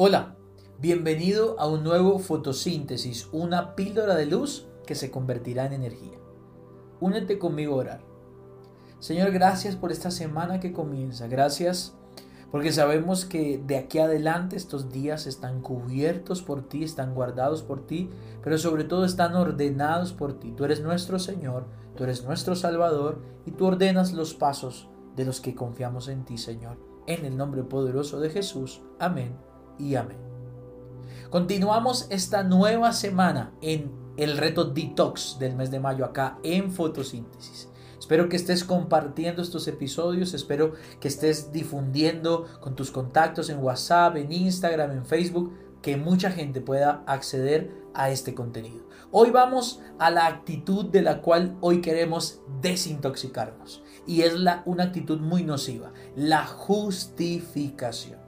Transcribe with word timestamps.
Hola, 0.00 0.36
bienvenido 0.78 1.58
a 1.58 1.66
un 1.66 1.82
nuevo 1.82 2.20
fotosíntesis, 2.20 3.28
una 3.32 3.74
píldora 3.74 4.14
de 4.14 4.26
luz 4.26 4.68
que 4.86 4.94
se 4.94 5.10
convertirá 5.10 5.66
en 5.66 5.72
energía. 5.72 6.16
Únete 7.00 7.36
conmigo 7.36 7.74
a 7.74 7.78
orar. 7.78 8.00
Señor, 9.00 9.32
gracias 9.32 9.74
por 9.74 9.90
esta 9.90 10.12
semana 10.12 10.60
que 10.60 10.72
comienza. 10.72 11.26
Gracias 11.26 11.96
porque 12.52 12.70
sabemos 12.70 13.24
que 13.24 13.58
de 13.58 13.76
aquí 13.76 13.98
adelante 13.98 14.54
estos 14.54 14.92
días 14.92 15.26
están 15.26 15.62
cubiertos 15.62 16.42
por 16.42 16.68
ti, 16.68 16.84
están 16.84 17.12
guardados 17.12 17.64
por 17.64 17.84
ti, 17.84 18.08
pero 18.44 18.56
sobre 18.56 18.84
todo 18.84 19.04
están 19.04 19.34
ordenados 19.34 20.12
por 20.12 20.38
ti. 20.38 20.52
Tú 20.52 20.64
eres 20.64 20.80
nuestro 20.80 21.18
Señor, 21.18 21.66
tú 21.96 22.04
eres 22.04 22.22
nuestro 22.22 22.54
Salvador 22.54 23.20
y 23.46 23.50
tú 23.50 23.66
ordenas 23.66 24.12
los 24.12 24.32
pasos 24.32 24.88
de 25.16 25.24
los 25.24 25.40
que 25.40 25.56
confiamos 25.56 26.06
en 26.06 26.24
ti, 26.24 26.38
Señor. 26.38 26.78
En 27.08 27.24
el 27.24 27.36
nombre 27.36 27.64
poderoso 27.64 28.20
de 28.20 28.30
Jesús. 28.30 28.80
Amén 29.00 29.47
y 29.78 29.94
amén. 29.94 30.18
Continuamos 31.30 32.06
esta 32.10 32.42
nueva 32.42 32.92
semana 32.92 33.52
en 33.60 33.92
el 34.16 34.36
reto 34.36 34.64
detox 34.64 35.38
del 35.38 35.56
mes 35.56 35.70
de 35.70 35.80
mayo 35.80 36.04
acá 36.04 36.38
en 36.42 36.72
fotosíntesis. 36.72 37.68
Espero 37.98 38.28
que 38.28 38.36
estés 38.36 38.64
compartiendo 38.64 39.42
estos 39.42 39.68
episodios, 39.68 40.32
espero 40.32 40.72
que 41.00 41.08
estés 41.08 41.52
difundiendo 41.52 42.46
con 42.60 42.74
tus 42.74 42.90
contactos 42.90 43.50
en 43.50 43.58
WhatsApp, 43.58 44.16
en 44.16 44.32
Instagram, 44.32 44.92
en 44.92 45.04
Facebook, 45.04 45.52
que 45.82 45.96
mucha 45.96 46.30
gente 46.30 46.60
pueda 46.60 47.02
acceder 47.06 47.70
a 47.94 48.10
este 48.10 48.34
contenido. 48.34 48.88
Hoy 49.10 49.30
vamos 49.30 49.80
a 49.98 50.10
la 50.10 50.26
actitud 50.26 50.86
de 50.86 51.02
la 51.02 51.20
cual 51.20 51.56
hoy 51.60 51.80
queremos 51.80 52.40
desintoxicarnos 52.60 53.82
y 54.06 54.22
es 54.22 54.34
una 54.64 54.84
actitud 54.84 55.20
muy 55.20 55.42
nociva, 55.42 55.92
la 56.16 56.46
justificación. 56.46 58.27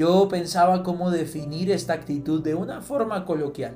Yo 0.00 0.28
pensaba 0.28 0.82
cómo 0.82 1.10
definir 1.10 1.70
esta 1.70 1.92
actitud 1.92 2.42
de 2.42 2.54
una 2.54 2.80
forma 2.80 3.26
coloquial. 3.26 3.74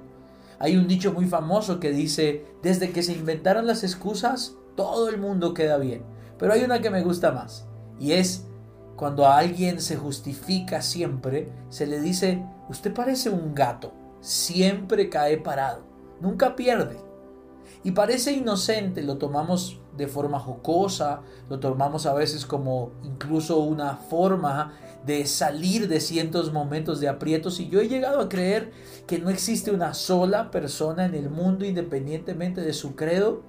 Hay 0.59 0.75
un 0.75 0.89
dicho 0.89 1.13
muy 1.13 1.27
famoso 1.27 1.81
que 1.81 1.91
dice, 1.91 2.47
desde 2.63 2.93
que 2.93 3.03
se 3.03 3.13
inventaron 3.13 3.67
las 3.67 3.85
excusas, 3.85 4.55
todo 4.75 5.11
el 5.11 5.19
mundo 5.19 5.53
queda 5.53 5.77
bien. 5.77 6.03
Pero 6.39 6.55
hay 6.55 6.65
una 6.65 6.81
que 6.81 6.89
me 6.89 7.03
gusta 7.03 7.31
más, 7.31 7.67
y 8.01 8.13
es 8.13 8.47
cuando 8.97 9.27
a 9.27 9.37
alguien 9.37 9.83
se 9.83 9.97
justifica 9.97 10.81
siempre, 10.81 11.53
se 11.69 11.87
le 11.87 12.01
dice, 12.01 12.43
usted 12.71 12.95
parece 12.95 13.29
un 13.29 13.55
gato, 13.55 13.93
siempre 14.23 15.11
cae 15.11 15.37
parado, 15.37 15.83
nunca 16.23 16.57
pierde. 16.57 16.97
Y 17.83 17.91
parece 17.91 18.33
inocente, 18.33 19.03
lo 19.03 19.19
tomamos 19.19 19.79
de 19.95 20.09
forma 20.09 20.41
jocosa, 20.41 21.21
lo 21.51 21.61
tomamos 21.61 22.07
a 22.07 22.15
veces 22.15 22.47
como 22.47 22.93
incluso 23.03 23.59
una 23.59 23.97
forma 23.97 24.73
de 25.07 25.27
salir 25.27 25.89
de 25.89 26.01
cientos 26.01 26.53
momentos 26.53 27.01
de 27.01 27.09
aprietos 27.09 27.61
y 27.61 27.69
yo 27.69 27.81
he 27.81 27.89
llegado 27.89 28.21
a 28.21 28.29
creer 28.29 28.73
que 29.07 29.19
no 29.19 29.29
existe 29.29 29.71
una 29.71 29.93
sola 29.93 30.51
persona 30.51 31.05
en 31.05 31.15
el 31.15 31.29
mundo 31.29 31.65
independientemente 31.65 32.63
de 32.63 32.73
su 32.73 32.97
credo 32.97 33.43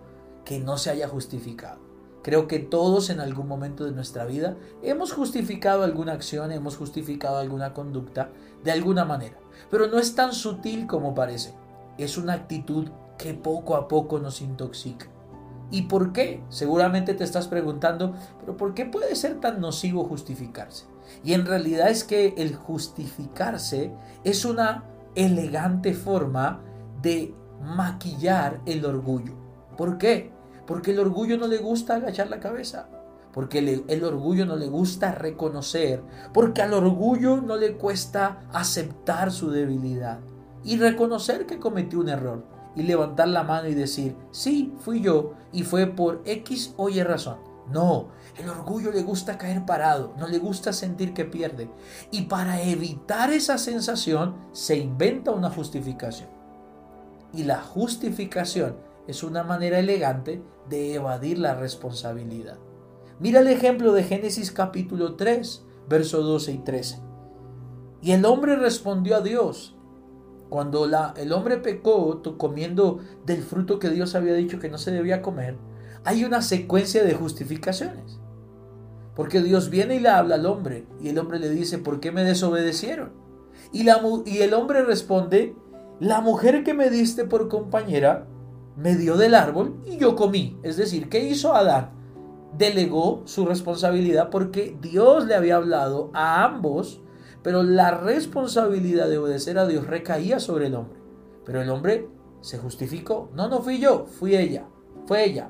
que 0.43 0.59
no 0.59 0.77
se 0.77 0.89
haya 0.89 1.07
justificado. 1.07 1.79
Creo 2.23 2.47
que 2.47 2.59
todos 2.59 3.09
en 3.09 3.19
algún 3.19 3.47
momento 3.47 3.85
de 3.85 3.91
nuestra 3.91 4.25
vida 4.25 4.57
hemos 4.81 5.13
justificado 5.13 5.83
alguna 5.83 6.13
acción, 6.13 6.51
hemos 6.51 6.75
justificado 6.75 7.37
alguna 7.37 7.73
conducta 7.73 8.31
de 8.63 8.71
alguna 8.71 9.05
manera, 9.05 9.37
pero 9.69 9.87
no 9.87 9.99
es 9.99 10.15
tan 10.15 10.33
sutil 10.33 10.87
como 10.87 11.13
parece. 11.13 11.53
Es 11.97 12.17
una 12.17 12.33
actitud 12.33 12.89
que 13.17 13.33
poco 13.33 13.75
a 13.75 13.87
poco 13.87 14.19
nos 14.19 14.41
intoxica. 14.41 15.07
¿Y 15.71 15.83
por 15.83 16.13
qué? 16.13 16.43
Seguramente 16.49 17.13
te 17.13 17.23
estás 17.23 17.47
preguntando, 17.47 18.13
pero 18.39 18.57
¿por 18.57 18.73
qué 18.73 18.85
puede 18.85 19.15
ser 19.15 19.39
tan 19.39 19.61
nocivo 19.61 20.03
justificarse? 20.03 20.85
Y 21.23 21.33
en 21.33 21.45
realidad 21.45 21.89
es 21.89 22.03
que 22.03 22.33
el 22.37 22.55
justificarse 22.55 23.91
es 24.23 24.45
una 24.45 24.85
elegante 25.15 25.93
forma 25.93 26.61
de 27.01 27.33
maquillar 27.61 28.61
el 28.65 28.85
orgullo. 28.85 29.33
¿Por 29.77 29.97
qué? 29.97 30.31
Porque 30.65 30.91
el 30.91 30.99
orgullo 30.99 31.37
no 31.37 31.47
le 31.47 31.57
gusta 31.57 31.95
agachar 31.95 32.29
la 32.29 32.39
cabeza. 32.39 32.89
Porque 33.33 33.83
el, 33.87 34.03
orgullo 34.03 34.45
no 34.45 34.55
le 34.55 34.67
gusta 34.67 35.11
reconocer. 35.11 36.01
Porque 36.33 36.61
al 36.61 36.73
orgullo 36.73 37.41
no 37.41 37.57
le 37.57 37.73
cuesta 37.73 38.47
aceptar 38.53 39.31
su 39.31 39.51
debilidad. 39.51 40.19
Y 40.63 40.77
reconocer 40.77 41.45
que 41.45 41.59
cometió 41.59 41.99
un 41.99 42.09
error. 42.09 42.45
Y 42.75 42.83
levantar 42.83 43.27
la 43.27 43.43
mano 43.43 43.67
y 43.67 43.73
decir, 43.73 44.15
sí, 44.31 44.73
fui 44.79 45.01
yo. 45.01 45.33
Y 45.51 45.63
fue 45.63 45.87
por 45.87 46.21
X 46.25 46.73
o 46.77 46.89
Y 46.89 47.03
razón. 47.03 47.37
No, 47.71 48.09
el 48.37 48.49
orgullo 48.49 48.91
le 48.91 49.01
gusta 49.01 49.37
caer 49.37 49.65
parado, 49.65 50.13
no 50.19 50.27
le 50.27 50.37
gusta 50.37 50.71
sentir 50.71 51.13
que 51.13 51.25
pierde. 51.25 51.69
Y 52.11 52.23
para 52.23 52.61
evitar 52.61 53.31
esa 53.33 53.57
sensación 53.57 54.35
se 54.51 54.77
inventa 54.77 55.31
una 55.31 55.49
justificación. 55.49 56.29
Y 57.33 57.43
la 57.43 57.61
justificación 57.61 58.77
es 59.07 59.23
una 59.23 59.43
manera 59.43 59.79
elegante 59.79 60.43
de 60.69 60.95
evadir 60.95 61.39
la 61.39 61.55
responsabilidad. 61.55 62.57
Mira 63.19 63.39
el 63.39 63.47
ejemplo 63.47 63.93
de 63.93 64.03
Génesis 64.03 64.51
capítulo 64.51 65.15
3, 65.15 65.63
versos 65.89 66.23
12 66.23 66.51
y 66.51 66.57
13. 66.59 66.99
Y 68.01 68.11
el 68.11 68.25
hombre 68.25 68.55
respondió 68.55 69.15
a 69.15 69.21
Dios. 69.21 69.75
Cuando 70.49 70.85
la, 70.85 71.13
el 71.17 71.31
hombre 71.33 71.57
pecó 71.57 72.21
comiendo 72.37 72.99
del 73.25 73.41
fruto 73.41 73.79
que 73.79 73.89
Dios 73.89 74.13
había 74.13 74.33
dicho 74.35 74.59
que 74.59 74.69
no 74.69 74.77
se 74.77 74.91
debía 74.91 75.23
comer, 75.23 75.57
hay 76.05 76.23
una 76.23 76.41
secuencia 76.41 77.03
de 77.03 77.15
justificaciones. 77.15 78.19
Porque 79.15 79.41
Dios 79.41 79.69
viene 79.69 79.95
y 79.95 79.99
le 79.99 80.09
habla 80.09 80.35
al 80.35 80.45
hombre 80.45 80.85
y 81.01 81.09
el 81.09 81.17
hombre 81.17 81.39
le 81.39 81.49
dice, 81.49 81.79
¿por 81.79 81.99
qué 81.99 82.11
me 82.11 82.23
desobedecieron? 82.23 83.11
Y, 83.71 83.87
el 83.87 84.53
hombre 84.53 84.83
responde, 84.83 85.55
la 85.99 86.21
mujer 86.21 86.63
que 86.63 86.73
me 86.73 86.89
diste 86.89 87.25
por 87.25 87.49
compañera 87.49 88.27
me 88.77 88.95
dio 88.95 89.17
del 89.17 89.33
árbol 89.33 89.81
y 89.85 89.97
yo 89.97 90.15
comí. 90.15 90.59
Es 90.63 90.77
decir, 90.77 91.09
¿qué 91.09 91.27
hizo 91.27 91.55
Adán? 91.55 91.91
Delegó 92.57 93.23
su 93.25 93.45
responsabilidad 93.45 94.29
porque 94.29 94.77
Dios 94.81 95.25
le 95.25 95.35
había 95.35 95.55
hablado 95.55 96.11
a 96.13 96.43
ambos, 96.43 97.01
pero 97.41 97.63
la 97.63 97.91
responsabilidad 97.91 99.09
de 99.09 99.17
obedecer 99.17 99.57
a 99.57 99.65
Dios 99.65 99.87
recaía 99.87 100.39
sobre 100.39 100.67
el 100.67 100.75
hombre. 100.75 100.99
Pero 101.45 101.61
el 101.61 101.69
hombre 101.69 102.09
se 102.41 102.57
justificó. 102.57 103.31
No, 103.33 103.47
no 103.47 103.61
fui 103.61 103.79
yo, 103.79 104.05
fui 104.05 104.35
ella. 104.35 104.67
Fue 105.05 105.25
ella. 105.25 105.49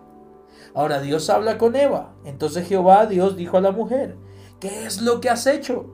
Ahora 0.74 1.02
Dios 1.02 1.30
habla 1.30 1.58
con 1.58 1.76
Eva. 1.76 2.16
Entonces 2.26 2.68
Jehová 2.68 3.06
Dios 3.06 3.38
dijo 3.38 3.58
a 3.58 3.62
la 3.62 3.72
mujer, 3.72 4.18
¿qué 4.60 4.86
es 4.86 5.02
lo 5.02 5.22
que 5.22 5.30
has 5.30 5.48
hecho? 5.48 5.94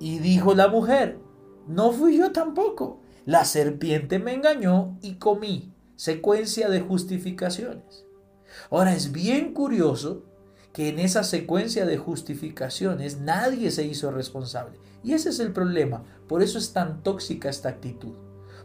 Y 0.00 0.18
dijo 0.18 0.54
la 0.54 0.68
mujer, 0.68 1.18
no 1.66 1.92
fui 1.92 2.18
yo 2.18 2.32
tampoco. 2.32 3.00
La 3.24 3.44
serpiente 3.44 4.18
me 4.18 4.34
engañó 4.34 4.98
y 5.02 5.16
comí. 5.16 5.72
Secuencia 5.96 6.68
de 6.68 6.80
justificaciones. 6.80 8.06
Ahora 8.70 8.94
es 8.94 9.12
bien 9.12 9.52
curioso 9.52 10.24
que 10.72 10.88
en 10.90 10.98
esa 10.98 11.24
secuencia 11.24 11.86
de 11.86 11.96
justificaciones 11.96 13.18
nadie 13.18 13.70
se 13.70 13.84
hizo 13.84 14.10
responsable. 14.10 14.78
Y 15.02 15.14
ese 15.14 15.30
es 15.30 15.40
el 15.40 15.52
problema. 15.52 16.04
Por 16.28 16.42
eso 16.42 16.58
es 16.58 16.72
tan 16.72 17.02
tóxica 17.02 17.48
esta 17.48 17.70
actitud. 17.70 18.14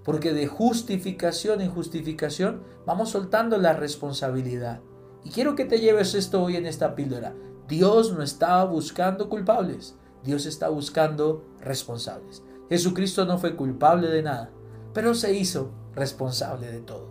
Porque 0.04 0.34
de 0.34 0.48
justificación 0.48 1.62
en 1.62 1.72
justificación 1.72 2.64
vamos 2.86 3.12
soltando 3.12 3.58
la 3.58 3.74
responsabilidad. 3.74 4.82
Y 5.24 5.30
quiero 5.30 5.56
que 5.56 5.66
te 5.66 5.80
lleves 5.80 6.16
esto 6.16 6.44
hoy 6.44 6.56
en 6.56 6.66
esta 6.66 6.96
píldora. 6.96 7.34
Dios 7.68 8.14
no 8.14 8.22
estaba 8.22 8.66
buscando 8.66 9.30
culpables, 9.30 9.96
Dios 10.24 10.46
está 10.46 10.70
buscando 10.70 11.46
responsables. 11.62 12.44
Jesucristo 12.70 13.26
no 13.26 13.38
fue 13.38 13.56
culpable 13.56 14.08
de 14.08 14.24
nada, 14.24 14.52
pero 14.94 15.14
se 15.14 15.34
hizo 15.34 15.72
responsable 15.94 16.72
de 16.72 16.82
todo. 16.82 17.10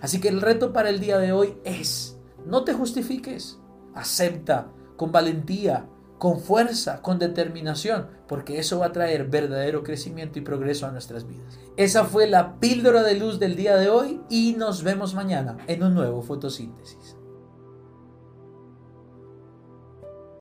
Así 0.00 0.20
que 0.20 0.28
el 0.28 0.40
reto 0.40 0.72
para 0.72 0.90
el 0.90 1.00
día 1.00 1.18
de 1.18 1.32
hoy 1.32 1.58
es, 1.64 2.18
no 2.46 2.64
te 2.64 2.74
justifiques, 2.74 3.58
acepta 3.94 4.68
con 4.96 5.12
valentía, 5.12 5.88
con 6.18 6.40
fuerza, 6.40 7.02
con 7.02 7.18
determinación, 7.18 8.08
porque 8.28 8.58
eso 8.58 8.78
va 8.78 8.86
a 8.86 8.92
traer 8.92 9.28
verdadero 9.28 9.82
crecimiento 9.82 10.38
y 10.38 10.42
progreso 10.42 10.86
a 10.86 10.90
nuestras 10.90 11.26
vidas. 11.26 11.58
Esa 11.76 12.04
fue 12.04 12.26
la 12.26 12.58
píldora 12.60 13.02
de 13.02 13.14
luz 13.14 13.38
del 13.38 13.56
día 13.56 13.76
de 13.76 13.88
hoy 13.88 14.20
y 14.30 14.54
nos 14.56 14.82
vemos 14.82 15.14
mañana 15.14 15.58
en 15.66 15.82
un 15.82 15.94
nuevo 15.94 16.22
fotosíntesis. 16.22 17.16